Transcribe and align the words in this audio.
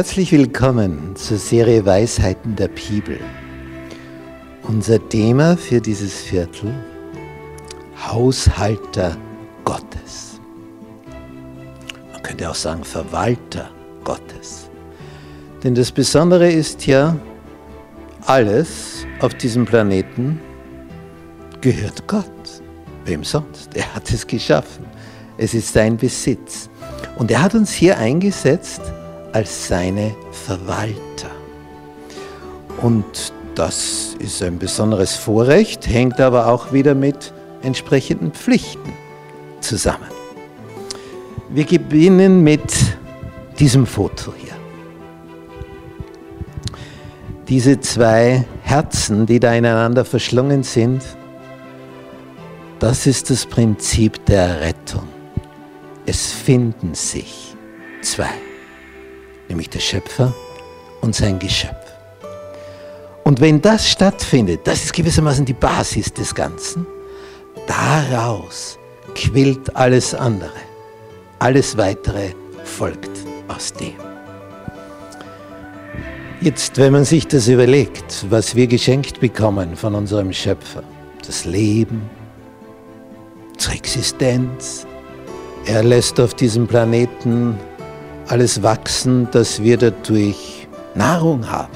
Herzlich 0.00 0.32
willkommen 0.32 1.14
zur 1.14 1.36
Serie 1.36 1.84
Weisheiten 1.84 2.56
der 2.56 2.68
Bibel. 2.68 3.20
Unser 4.62 5.06
Thema 5.10 5.58
für 5.58 5.78
dieses 5.78 6.14
Viertel, 6.22 6.72
Haushalter 8.08 9.14
Gottes. 9.62 10.40
Man 12.14 12.22
könnte 12.22 12.48
auch 12.48 12.54
sagen 12.54 12.82
Verwalter 12.82 13.68
Gottes. 14.02 14.70
Denn 15.62 15.74
das 15.74 15.92
Besondere 15.92 16.50
ist 16.50 16.86
ja, 16.86 17.14
alles 18.24 19.04
auf 19.20 19.34
diesem 19.34 19.66
Planeten 19.66 20.40
gehört 21.60 22.08
Gott. 22.08 22.62
Wem 23.04 23.22
sonst? 23.22 23.76
Er 23.76 23.94
hat 23.94 24.10
es 24.10 24.26
geschaffen. 24.26 24.86
Es 25.36 25.52
ist 25.52 25.74
sein 25.74 25.98
Besitz. 25.98 26.70
Und 27.18 27.30
er 27.30 27.42
hat 27.42 27.54
uns 27.54 27.70
hier 27.70 27.98
eingesetzt, 27.98 28.80
als 29.32 29.68
seine 29.68 30.14
Verwalter. 30.32 31.30
Und 32.82 33.32
das 33.54 34.16
ist 34.18 34.42
ein 34.42 34.58
besonderes 34.58 35.16
Vorrecht, 35.16 35.86
hängt 35.86 36.20
aber 36.20 36.46
auch 36.46 36.72
wieder 36.72 36.94
mit 36.94 37.32
entsprechenden 37.62 38.32
Pflichten 38.32 38.92
zusammen. 39.60 40.08
Wir 41.50 41.66
beginnen 41.66 42.42
mit 42.42 42.62
diesem 43.58 43.86
Foto 43.86 44.32
hier. 44.36 44.54
Diese 47.48 47.80
zwei 47.80 48.44
Herzen, 48.62 49.26
die 49.26 49.40
da 49.40 49.52
ineinander 49.52 50.04
verschlungen 50.04 50.62
sind, 50.62 51.02
das 52.78 53.06
ist 53.06 53.28
das 53.28 53.44
Prinzip 53.44 54.24
der 54.26 54.60
Rettung. 54.60 55.08
Es 56.06 56.32
finden 56.32 56.94
sich 56.94 57.54
zwei 58.00 58.30
nämlich 59.50 59.68
der 59.68 59.80
Schöpfer 59.80 60.32
und 61.02 61.14
sein 61.14 61.38
Geschöpf. 61.38 61.74
Und 63.24 63.40
wenn 63.40 63.60
das 63.60 63.88
stattfindet, 63.88 64.60
das 64.64 64.84
ist 64.84 64.92
gewissermaßen 64.92 65.44
die 65.44 65.52
Basis 65.52 66.12
des 66.12 66.34
Ganzen, 66.34 66.86
daraus 67.66 68.78
quillt 69.14 69.76
alles 69.76 70.14
andere. 70.14 70.50
Alles 71.38 71.76
weitere 71.76 72.30
folgt 72.64 73.10
aus 73.48 73.72
dem. 73.72 73.94
Jetzt, 76.40 76.78
wenn 76.78 76.92
man 76.92 77.04
sich 77.04 77.26
das 77.26 77.48
überlegt, 77.48 78.24
was 78.30 78.54
wir 78.54 78.66
geschenkt 78.66 79.20
bekommen 79.20 79.76
von 79.76 79.94
unserem 79.94 80.32
Schöpfer, 80.32 80.82
das 81.26 81.44
Leben, 81.44 82.08
unsere 83.52 83.74
Existenz, 83.74 84.86
er 85.66 85.82
lässt 85.82 86.18
auf 86.18 86.32
diesem 86.32 86.66
Planeten 86.66 87.58
alles 88.30 88.62
wachsen, 88.62 89.28
dass 89.32 89.60
wir 89.60 89.76
dadurch 89.76 90.68
Nahrung 90.94 91.50
haben, 91.50 91.74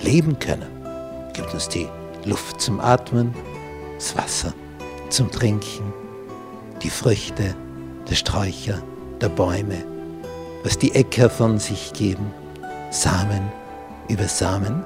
leben 0.00 0.38
können. 0.38 0.68
Gibt 1.32 1.52
uns 1.52 1.68
die 1.68 1.88
Luft 2.24 2.60
zum 2.60 2.78
Atmen, 2.78 3.34
das 3.96 4.16
Wasser 4.16 4.54
zum 5.08 5.28
Trinken, 5.30 5.92
die 6.82 6.90
Früchte 6.90 7.56
der 8.08 8.14
Sträucher, 8.14 8.80
der 9.20 9.28
Bäume, 9.28 9.84
was 10.62 10.78
die 10.78 10.94
Äcker 10.94 11.28
von 11.28 11.58
sich 11.58 11.92
geben, 11.94 12.30
Samen 12.92 13.50
über 14.08 14.28
Samen, 14.28 14.84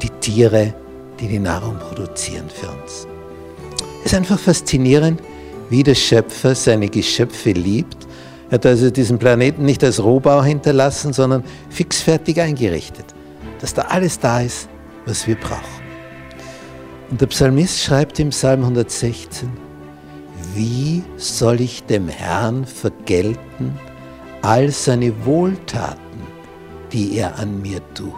die 0.00 0.10
Tiere, 0.20 0.72
die 1.20 1.28
die 1.28 1.38
Nahrung 1.38 1.78
produzieren 1.78 2.48
für 2.48 2.68
uns. 2.68 3.06
Es 4.00 4.12
ist 4.12 4.14
einfach 4.14 4.38
faszinierend, 4.38 5.20
wie 5.68 5.82
der 5.82 5.94
Schöpfer 5.94 6.54
seine 6.54 6.88
Geschöpfe 6.88 7.52
liebt 7.52 8.07
er 8.50 8.54
hat 8.54 8.66
also 8.66 8.90
diesen 8.90 9.18
Planeten 9.18 9.64
nicht 9.64 9.84
als 9.84 10.02
Rohbau 10.02 10.42
hinterlassen, 10.42 11.12
sondern 11.12 11.44
fixfertig 11.68 12.40
eingerichtet, 12.40 13.04
dass 13.60 13.74
da 13.74 13.82
alles 13.82 14.18
da 14.18 14.40
ist, 14.40 14.68
was 15.04 15.26
wir 15.26 15.36
brauchen. 15.36 15.82
Und 17.10 17.20
der 17.20 17.26
Psalmist 17.26 17.80
schreibt 17.80 18.18
im 18.20 18.30
Psalm 18.30 18.62
116, 18.62 19.50
wie 20.54 21.02
soll 21.16 21.60
ich 21.60 21.84
dem 21.84 22.08
Herrn 22.08 22.64
vergelten 22.64 23.78
all 24.40 24.70
seine 24.70 25.12
Wohltaten, 25.26 25.98
die 26.92 27.18
er 27.18 27.38
an 27.38 27.60
mir 27.60 27.80
tut? 27.92 28.14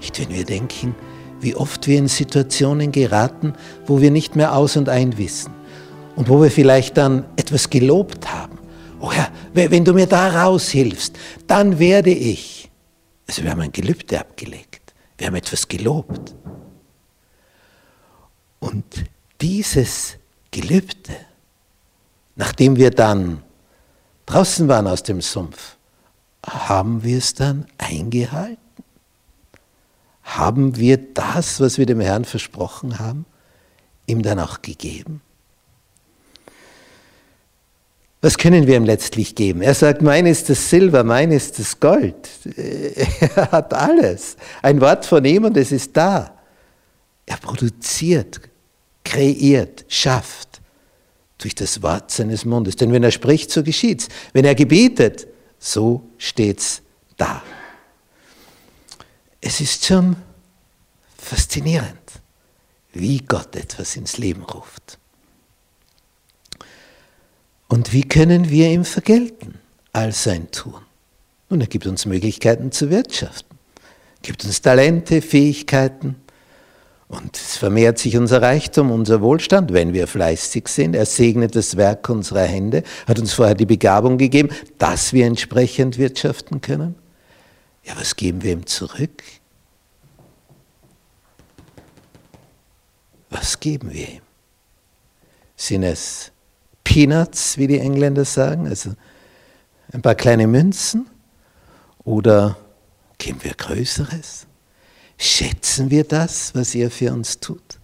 Nicht, 0.00 0.20
wenn 0.20 0.36
wir 0.36 0.44
denken, 0.44 0.94
wie 1.40 1.56
oft 1.56 1.88
wir 1.88 1.98
in 1.98 2.08
Situationen 2.08 2.92
geraten, 2.92 3.54
wo 3.86 4.00
wir 4.00 4.12
nicht 4.12 4.36
mehr 4.36 4.54
aus 4.54 4.76
und 4.76 4.88
ein 4.88 5.18
wissen 5.18 5.57
und 6.18 6.28
wo 6.28 6.42
wir 6.42 6.50
vielleicht 6.50 6.96
dann 6.96 7.24
etwas 7.36 7.70
gelobt 7.70 8.28
haben. 8.28 8.58
Oh 8.98 9.12
Herr, 9.12 9.30
wenn 9.52 9.84
du 9.84 9.92
mir 9.92 10.08
da 10.08 10.42
raushilfst, 10.42 11.16
dann 11.46 11.78
werde 11.78 12.10
ich. 12.10 12.68
Also 13.28 13.44
wir 13.44 13.52
haben 13.52 13.60
ein 13.60 13.70
Gelübde 13.70 14.18
abgelegt. 14.18 14.94
Wir 15.16 15.28
haben 15.28 15.36
etwas 15.36 15.68
gelobt. 15.68 16.34
Und 18.58 19.04
dieses 19.40 20.16
Gelübde, 20.50 21.14
nachdem 22.34 22.74
wir 22.74 22.90
dann 22.90 23.44
draußen 24.26 24.66
waren 24.66 24.88
aus 24.88 25.04
dem 25.04 25.20
Sumpf, 25.20 25.76
haben 26.44 27.04
wir 27.04 27.18
es 27.18 27.34
dann 27.34 27.68
eingehalten? 27.78 28.58
Haben 30.24 30.76
wir 30.76 30.96
das, 30.96 31.60
was 31.60 31.78
wir 31.78 31.86
dem 31.86 32.00
Herrn 32.00 32.24
versprochen 32.24 32.98
haben, 32.98 33.24
ihm 34.08 34.22
dann 34.22 34.40
auch 34.40 34.62
gegeben? 34.62 35.22
Was 38.20 38.36
können 38.36 38.66
wir 38.66 38.76
ihm 38.76 38.84
letztlich 38.84 39.34
geben? 39.34 39.62
Er 39.62 39.74
sagt, 39.74 40.02
mein 40.02 40.26
ist 40.26 40.50
das 40.50 40.70
Silber, 40.70 41.04
mein 41.04 41.30
ist 41.30 41.58
das 41.58 41.78
Gold. 41.78 42.28
Er 42.56 43.52
hat 43.52 43.72
alles. 43.72 44.36
Ein 44.60 44.80
Wort 44.80 45.06
von 45.06 45.24
ihm 45.24 45.44
und 45.44 45.56
es 45.56 45.70
ist 45.70 45.96
da. 45.96 46.36
Er 47.26 47.36
produziert, 47.36 48.40
kreiert, 49.04 49.84
schafft 49.88 50.60
durch 51.38 51.54
das 51.54 51.82
Wort 51.82 52.10
seines 52.10 52.44
Mundes. 52.44 52.74
Denn 52.74 52.92
wenn 52.92 53.04
er 53.04 53.12
spricht, 53.12 53.52
so 53.52 53.62
geschieht's. 53.62 54.08
Wenn 54.32 54.44
er 54.44 54.56
gebietet, 54.56 55.28
so 55.60 56.02
steht's 56.18 56.82
da. 57.16 57.42
Es 59.40 59.60
ist 59.60 59.84
schon 59.84 60.16
faszinierend, 61.16 61.98
wie 62.92 63.18
Gott 63.18 63.54
etwas 63.54 63.94
ins 63.94 64.18
Leben 64.18 64.42
ruft. 64.42 64.98
Und 67.68 67.92
wie 67.92 68.02
können 68.02 68.48
wir 68.48 68.68
ihm 68.70 68.84
vergelten 68.84 69.58
all 69.92 70.12
sein 70.12 70.50
Tun? 70.50 70.80
Nun, 71.50 71.60
er 71.60 71.66
gibt 71.66 71.86
uns 71.86 72.06
Möglichkeiten 72.06 72.72
zu 72.72 72.90
wirtschaften, 72.90 73.58
gibt 74.22 74.44
uns 74.44 74.60
Talente, 74.60 75.22
Fähigkeiten 75.22 76.16
und 77.08 77.36
es 77.36 77.56
vermehrt 77.56 77.98
sich 77.98 78.18
unser 78.18 78.42
Reichtum, 78.42 78.90
unser 78.90 79.22
Wohlstand, 79.22 79.72
wenn 79.72 79.94
wir 79.94 80.06
fleißig 80.06 80.68
sind. 80.68 80.94
Er 80.94 81.06
segnet 81.06 81.56
das 81.56 81.76
Werk 81.78 82.08
unserer 82.10 82.42
Hände, 82.42 82.82
hat 83.06 83.18
uns 83.18 83.32
vorher 83.32 83.54
die 83.54 83.64
Begabung 83.64 84.18
gegeben, 84.18 84.50
dass 84.76 85.14
wir 85.14 85.26
entsprechend 85.26 85.96
wirtschaften 85.96 86.60
können. 86.60 86.94
Ja, 87.84 87.94
was 87.98 88.14
geben 88.14 88.42
wir 88.42 88.52
ihm 88.52 88.66
zurück? 88.66 89.22
Was 93.30 93.58
geben 93.58 93.92
wir 93.92 94.08
ihm? 94.08 94.22
Sind 95.56 95.84
es 95.84 96.30
Peanuts, 96.88 97.58
wie 97.58 97.66
die 97.66 97.80
Engländer 97.80 98.24
sagen, 98.24 98.66
also 98.66 98.94
ein 99.92 100.00
paar 100.00 100.14
kleine 100.14 100.46
Münzen? 100.46 101.06
Oder 102.02 102.56
geben 103.18 103.44
wir 103.44 103.52
Größeres? 103.52 104.46
Schätzen 105.18 105.90
wir 105.90 106.04
das, 106.04 106.54
was 106.54 106.74
er 106.74 106.90
für 106.90 107.12
uns 107.12 107.40
tut? 107.40 107.78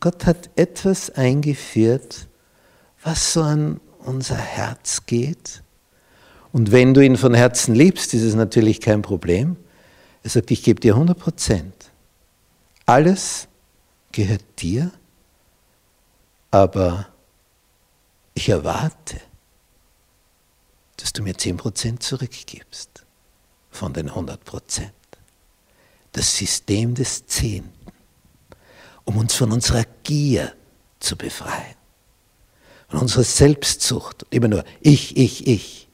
Gott 0.00 0.26
hat 0.26 0.50
etwas 0.56 1.10
eingeführt, 1.10 2.26
was 3.04 3.32
so 3.32 3.42
an 3.42 3.80
unser 4.00 4.38
Herz 4.38 5.06
geht. 5.06 5.62
Und 6.50 6.72
wenn 6.72 6.94
du 6.94 7.02
ihn 7.02 7.16
von 7.16 7.32
Herzen 7.32 7.76
liebst, 7.76 8.12
ist 8.12 8.22
es 8.22 8.34
natürlich 8.34 8.80
kein 8.80 9.02
Problem. 9.02 9.56
Er 10.24 10.30
sagt, 10.30 10.50
ich 10.50 10.64
gebe 10.64 10.80
dir 10.80 10.94
100 10.94 11.16
Prozent. 11.16 11.92
Alles 12.86 13.46
gehört 14.10 14.42
dir, 14.58 14.90
aber 16.50 17.06
ich 18.34 18.48
erwarte, 18.48 19.20
dass 20.96 21.12
du 21.12 21.22
mir 21.22 21.34
10% 21.34 22.00
zurückgibst 22.00 23.04
von 23.70 23.92
den 23.92 24.10
100%. 24.10 24.90
Das 26.12 26.36
System 26.36 26.94
des 26.94 27.26
Zehnten, 27.26 27.92
um 29.04 29.16
uns 29.16 29.34
von 29.34 29.52
unserer 29.52 29.84
Gier 30.02 30.52
zu 30.98 31.16
befreien, 31.16 31.76
von 32.88 33.00
unserer 33.00 33.24
Selbstsucht, 33.24 34.26
immer 34.30 34.48
nur 34.48 34.64
ich, 34.80 35.16
ich, 35.16 35.46
ich. 35.46 35.88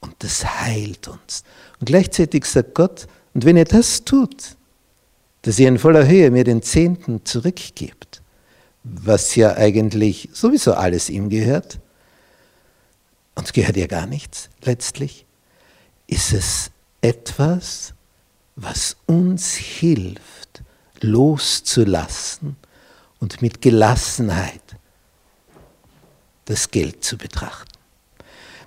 Und 0.00 0.14
das 0.18 0.44
heilt 0.44 1.08
uns. 1.08 1.44
Und 1.80 1.86
gleichzeitig 1.86 2.44
sagt 2.44 2.74
Gott, 2.74 3.06
und 3.34 3.44
wenn 3.44 3.56
ihr 3.56 3.64
das 3.64 4.04
tut, 4.04 4.56
dass 5.42 5.58
ihr 5.58 5.68
in 5.68 5.78
voller 5.78 6.06
Höhe 6.06 6.30
mir 6.30 6.44
den 6.44 6.62
Zehnten 6.62 7.24
zurückgibt, 7.24 8.21
was 8.84 9.36
ja 9.36 9.56
eigentlich 9.56 10.28
sowieso 10.32 10.74
alles 10.74 11.08
ihm 11.08 11.28
gehört. 11.28 11.78
Uns 13.34 13.52
gehört 13.52 13.76
ja 13.76 13.86
gar 13.86 14.06
nichts 14.06 14.50
letztlich. 14.62 15.26
ist 16.06 16.32
es 16.32 16.70
etwas, 17.00 17.94
was 18.56 18.96
uns 19.06 19.54
hilft, 19.54 20.62
loszulassen 21.00 22.56
und 23.18 23.40
mit 23.40 23.62
Gelassenheit 23.62 24.60
das 26.44 26.70
Geld 26.70 27.04
zu 27.04 27.16
betrachten. 27.16 27.70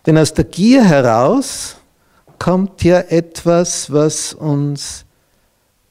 Denn 0.05 0.17
aus 0.17 0.33
der 0.33 0.45
Gier 0.45 0.83
heraus 0.83 1.75
kommt 2.39 2.83
ja 2.83 2.99
etwas, 2.99 3.91
was 3.91 4.33
uns 4.33 5.05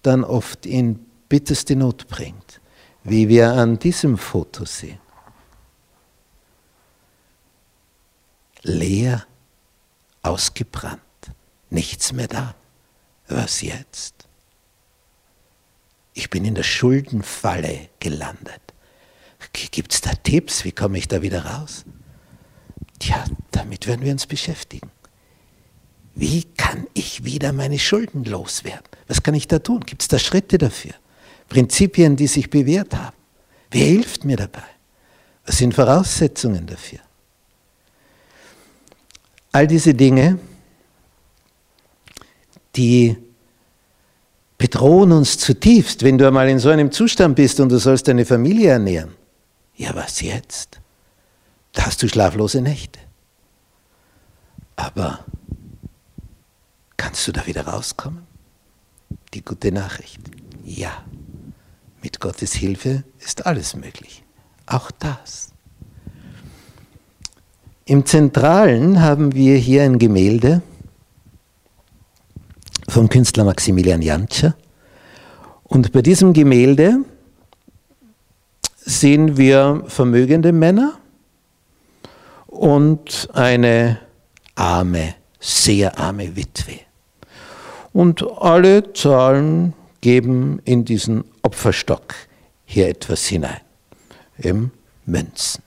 dann 0.03 0.25
oft 0.25 0.67
in 0.67 1.05
bitterste 1.29 1.77
Not 1.77 2.09
bringt, 2.09 2.61
wie 3.05 3.29
wir 3.29 3.53
an 3.53 3.79
diesem 3.79 4.19
Foto 4.19 4.65
sehen. 4.65 4.99
Leer, 8.63 9.27
ausgebrannt, 10.23 11.01
nichts 11.69 12.13
mehr 12.13 12.29
da. 12.29 12.55
Was 13.29 13.61
jetzt? 13.61 14.27
Ich 16.15 16.31
bin 16.31 16.45
in 16.45 16.55
der 16.55 16.63
Schuldenfalle 16.63 17.89
gelandet. 18.01 18.61
Gibt 19.53 19.93
es 19.93 20.01
da 20.01 20.13
Tipps? 20.15 20.65
Wie 20.65 20.73
komme 20.73 20.97
ich 20.97 21.09
da 21.09 21.21
wieder 21.21 21.45
raus? 21.45 21.85
Tja, 22.99 23.25
damit 23.51 23.87
werden 23.87 24.03
wir 24.03 24.13
uns 24.13 24.27
beschäftigen. 24.27 24.91
Wie 26.15 26.45
kann 26.45 26.87
ich 26.95 27.25
wieder 27.25 27.53
meine 27.53 27.79
Schulden 27.79 28.25
loswerden? 28.25 28.87
Was 29.09 29.23
kann 29.23 29.35
ich 29.35 29.49
da 29.49 29.59
tun? 29.59 29.81
Gibt 29.81 30.03
es 30.03 30.09
da 30.09 30.19
Schritte 30.19 30.59
dafür? 30.59 30.95
Prinzipien, 31.49 32.17
die 32.17 32.27
sich 32.27 32.51
bewährt 32.51 32.95
haben? 32.95 33.17
Wer 33.71 33.87
hilft 33.87 34.25
mir 34.25 34.37
dabei? 34.37 34.63
Was 35.47 35.59
sind 35.59 35.75
Voraussetzungen 35.75 36.67
dafür? 36.67 37.01
All 39.53 39.67
diese 39.67 39.95
Dinge, 39.95 40.39
die 42.77 43.17
bedrohen 44.59 45.13
uns 45.13 45.39
zutiefst, 45.39 46.03
wenn 46.03 46.19
du 46.19 46.27
einmal 46.27 46.49
in 46.49 46.59
so 46.59 46.71
einem 46.71 46.91
Zustand 46.91 47.37
bist 47.37 47.61
und 47.61 47.69
du 47.69 47.79
sollst 47.79 48.09
deine 48.09 48.25
Familie 48.25 48.71
ernähren. 48.71 49.15
Ja, 49.77 49.95
was 49.95 50.21
jetzt? 50.21 50.81
Da 51.73 51.87
hast 51.87 52.03
du 52.03 52.09
schlaflose 52.09 52.61
Nächte. 52.61 53.01
Aber 54.77 55.25
kannst 56.97 57.27
du 57.29 57.33
da 57.33 57.47
wieder 57.47 57.67
rauskommen? 57.67 58.27
Die 59.35 59.45
gute 59.45 59.71
Nachricht. 59.73 60.21
Ja, 60.65 61.05
mit 62.05 62.21
Gottes 62.21 62.53
Hilfe 62.53 63.03
ist 63.19 63.47
alles 63.47 63.75
möglich. 63.75 64.23
Auch 64.67 64.91
das. 64.91 65.53
Im 67.87 68.05
Zentralen 68.05 69.01
haben 69.01 69.35
wir 69.35 69.57
hier 69.57 69.85
ein 69.85 69.99
Gemälde 69.99 70.61
vom 72.89 73.09
Künstler 73.09 73.45
Maximilian 73.45 74.03
Jantscher. 74.03 74.55
Und 75.63 75.93
bei 75.93 76.03
diesem 76.03 76.35
Gemälde 76.35 76.99
sehen 78.77 79.39
wir 79.39 79.85
vermögende 79.87 80.53
Männer 80.53 80.99
und 82.47 83.31
eine 83.33 83.99
arme, 84.55 85.15
sehr 85.41 85.99
arme 85.99 86.37
Witwe. 86.37 86.81
Und 87.95 88.23
alle 88.39 88.93
Zahlen 88.93 89.73
geben 90.05 90.61
in 90.67 90.85
diesen 90.85 91.25
Opferstock 91.41 92.15
hier 92.67 92.89
etwas 92.91 93.25
hinein, 93.25 93.63
eben 94.39 94.71
Münzen. 95.07 95.63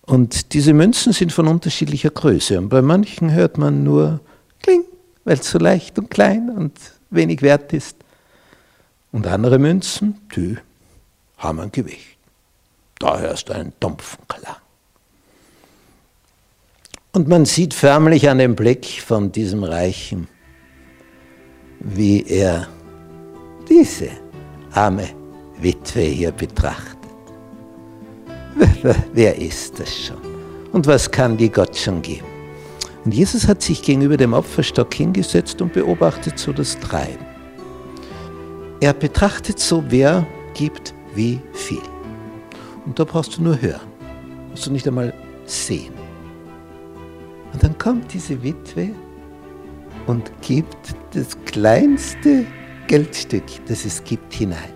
Und 0.00 0.54
diese 0.54 0.72
Münzen 0.72 1.12
sind 1.12 1.30
von 1.30 1.48
unterschiedlicher 1.48 2.08
Größe. 2.08 2.56
Und 2.56 2.70
bei 2.70 2.80
manchen 2.80 3.30
hört 3.30 3.58
man 3.58 3.84
nur 3.84 4.20
Kling, 4.62 4.84
weil 5.24 5.38
es 5.38 5.50
so 5.50 5.58
leicht 5.58 5.98
und 5.98 6.08
klein 6.08 6.48
und 6.48 6.72
wenig 7.10 7.42
wert 7.42 7.74
ist. 7.74 7.94
Und 9.12 9.26
andere 9.26 9.58
Münzen, 9.58 10.18
die 10.34 10.56
haben 11.36 11.60
ein 11.60 11.70
Gewicht. 11.70 12.16
Da 13.00 13.18
hörst 13.18 13.50
du 13.50 13.52
einen 13.52 13.74
dumpfen 13.80 14.26
Klang. 14.28 14.56
Und 17.12 17.28
man 17.28 17.44
sieht 17.44 17.74
förmlich 17.74 18.30
an 18.30 18.38
dem 18.38 18.56
Blick 18.56 19.02
von 19.02 19.30
diesem 19.30 19.62
Reichen, 19.62 20.26
wie 21.80 22.22
er 22.22 22.68
diese 23.68 24.10
arme 24.72 25.08
Witwe 25.60 26.00
hier 26.00 26.32
betrachtet. 26.32 26.98
Wer 29.12 29.36
ist 29.36 29.78
das 29.78 29.94
schon? 29.94 30.16
Und 30.72 30.86
was 30.86 31.10
kann 31.10 31.36
die 31.36 31.50
Gott 31.50 31.76
schon 31.76 32.02
geben? 32.02 32.26
Und 33.04 33.14
Jesus 33.14 33.46
hat 33.48 33.62
sich 33.62 33.82
gegenüber 33.82 34.16
dem 34.16 34.32
Opferstock 34.32 34.92
hingesetzt 34.92 35.62
und 35.62 35.72
beobachtet 35.72 36.38
so 36.38 36.52
das 36.52 36.78
Treiben. 36.78 37.24
Er 38.80 38.92
betrachtet 38.92 39.58
so, 39.58 39.82
wer 39.88 40.26
gibt 40.54 40.94
wie 41.14 41.40
viel. 41.52 41.80
Und 42.86 42.98
da 42.98 43.04
brauchst 43.04 43.36
du 43.36 43.42
nur 43.42 43.60
hören, 43.60 43.88
musst 44.50 44.66
du 44.66 44.70
nicht 44.70 44.86
einmal 44.86 45.12
sehen. 45.46 45.94
Und 47.52 47.62
dann 47.62 47.76
kommt 47.78 48.12
diese 48.12 48.42
Witwe 48.42 48.90
und 50.06 50.30
gibt 50.42 50.76
das 51.14 51.36
kleinste 51.44 52.44
Geldstück, 52.88 53.44
das 53.68 53.84
es 53.84 54.02
gibt, 54.02 54.34
hinein. 54.34 54.72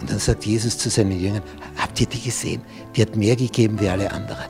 Und 0.00 0.10
dann 0.10 0.18
sagt 0.18 0.44
Jesus 0.44 0.76
zu 0.76 0.90
seinen 0.90 1.18
Jüngern, 1.18 1.42
habt 1.76 2.00
ihr 2.00 2.06
die 2.06 2.20
gesehen? 2.20 2.62
Die 2.94 3.02
hat 3.02 3.16
mehr 3.16 3.36
gegeben 3.36 3.80
wie 3.80 3.88
alle 3.88 4.10
anderen. 4.10 4.46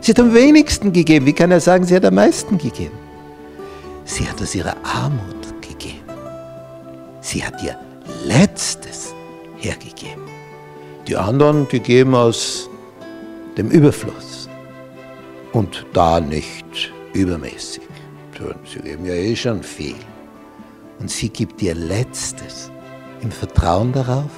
Sie 0.00 0.12
hat 0.12 0.20
am 0.20 0.34
wenigsten 0.34 0.92
gegeben. 0.92 1.26
Wie 1.26 1.32
kann 1.32 1.50
er 1.50 1.60
sagen, 1.60 1.84
sie 1.84 1.94
hat 1.94 2.04
am 2.04 2.14
meisten 2.14 2.58
gegeben? 2.58 2.96
Sie 4.04 4.28
hat 4.28 4.40
aus 4.40 4.54
ihrer 4.54 4.76
Armut 4.84 5.60
gegeben. 5.60 6.02
Sie 7.20 7.44
hat 7.44 7.62
ihr 7.62 7.76
Letztes 8.24 9.14
hergegeben. 9.58 10.22
Die 11.08 11.16
anderen, 11.16 11.66
die 11.68 11.80
geben 11.80 12.14
aus 12.14 12.70
dem 13.56 13.70
Überfluss 13.70 14.48
und 15.52 15.86
da 15.92 16.20
nicht 16.20 16.92
übermäßig. 17.12 17.82
Sie 18.64 18.80
geben 18.80 19.06
ja 19.06 19.14
eh 19.14 19.34
schon 19.34 19.62
viel. 19.62 19.96
Und 20.98 21.10
sie 21.10 21.28
gibt 21.28 21.60
ihr 21.62 21.74
Letztes 21.74 22.70
im 23.20 23.30
Vertrauen 23.30 23.92
darauf, 23.92 24.30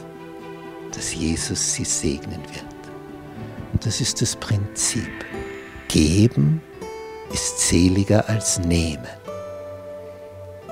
dass 0.94 1.14
Jesus 1.14 1.74
sie 1.74 1.84
segnen 1.84 2.42
wird. 2.42 2.64
Und 3.72 3.84
das 3.86 4.00
ist 4.00 4.20
das 4.22 4.34
Prinzip. 4.36 5.08
Geben 5.88 6.60
ist 7.32 7.68
seliger 7.68 8.28
als 8.28 8.58
nehmen. 8.58 9.06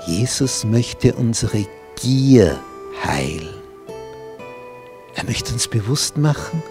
Jesus 0.07 0.65
möchte 0.65 1.15
unsere 1.15 1.67
Gier 2.01 2.59
heilen. 3.05 3.55
Er 5.15 5.25
möchte 5.25 5.53
uns 5.53 5.69
bewusst 5.69 6.17
machen, 6.17 6.63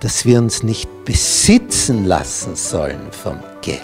dass 0.00 0.24
wir 0.24 0.38
uns 0.38 0.62
nicht 0.62 0.88
besitzen 1.04 2.04
lassen 2.04 2.56
sollen 2.56 3.12
vom 3.12 3.38
Geld. 3.60 3.80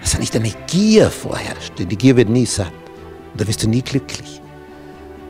Dass 0.00 0.12
da 0.12 0.18
nicht 0.18 0.34
eine 0.36 0.52
Gier 0.66 1.10
vorherrscht, 1.10 1.78
denn 1.78 1.88
die 1.88 1.98
Gier 1.98 2.16
wird 2.16 2.28
nie 2.28 2.46
satt 2.46 2.72
und 3.32 3.40
da 3.40 3.46
wirst 3.46 3.62
du 3.62 3.68
nie 3.68 3.82
glücklich, 3.82 4.40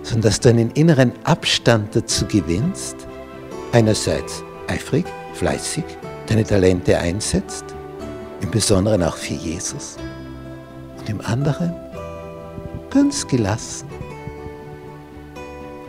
sondern 0.02 0.31
dass 0.31 0.40
du 0.40 0.49
einen 0.49 0.71
inneren 0.73 1.12
Abstand 1.25 1.95
dazu 1.95 2.26
gewinnst, 2.26 2.97
einerseits 3.73 4.43
eifrig, 4.69 5.05
fleißig, 5.35 5.85
deine 6.26 6.45
Talente 6.45 6.99
einsetzt, 6.99 7.64
im 8.40 8.50
Besonderen 8.50 9.02
auch 9.02 9.17
für 9.17 9.35
Jesus 9.35 9.97
und 10.99 11.09
im 11.09 11.21
anderen 11.23 11.75
ganz 12.90 13.26
gelassen, 13.26 13.88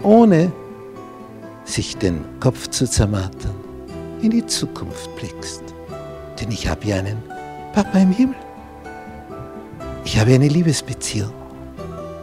ohne 0.04 0.52
sich 1.66 1.98
den 1.98 2.22
Kopf 2.40 2.68
zu 2.70 2.90
zermartern, 2.90 3.56
in 4.22 4.32
die 4.32 4.46
Zukunft 4.46 5.16
blickst. 5.16 5.64
Denn 6.40 6.52
ich 6.52 6.68
habe 6.68 6.86
ja 6.86 6.98
einen 6.98 7.22
Papa 7.74 8.00
im 8.00 8.12
Himmel. 8.12 8.36
Ich 10.04 10.20
habe 10.20 10.34
eine 10.34 10.48
Liebesbeziehung 10.48 11.32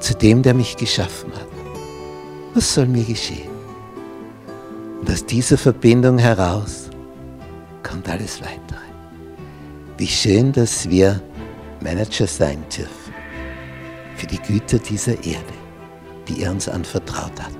zu 0.06 0.14
dem, 0.14 0.40
der 0.40 0.54
mich 0.54 0.76
geschaffen 0.76 1.32
hat. 1.34 1.48
Was 2.54 2.74
soll 2.74 2.86
mir 2.86 3.02
geschehen? 3.02 3.50
Und 5.00 5.10
aus 5.10 5.26
dieser 5.26 5.58
Verbindung 5.58 6.16
heraus 6.16 6.88
kommt 7.82 8.08
alles 8.08 8.40
weitere. 8.40 8.86
Wie 9.98 10.06
schön, 10.06 10.52
dass 10.52 10.88
wir 10.88 11.20
Manager 11.80 12.28
sein 12.28 12.62
dürfen 12.76 13.12
für 14.14 14.28
die 14.28 14.38
Güter 14.38 14.78
dieser 14.78 15.14
Erde, 15.24 15.56
die 16.28 16.42
er 16.42 16.52
uns 16.52 16.68
anvertraut 16.68 17.40
hat. 17.40 17.52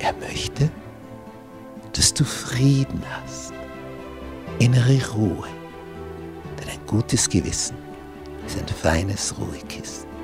Er 0.00 0.14
möchte, 0.14 0.68
dass 1.92 2.12
du 2.12 2.24
Frieden 2.24 3.00
hast, 3.22 3.52
innere 4.58 4.98
Ruhe, 5.14 5.46
denn 6.58 6.68
ein 6.68 6.86
gutes 6.88 7.28
Gewissen 7.28 7.76
ist 8.44 8.58
ein 8.58 8.66
feines 8.66 9.34
Ruhekissen. 9.38 10.17